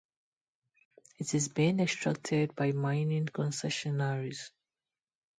[1.19, 4.49] It is being extracted by mining concessionaries.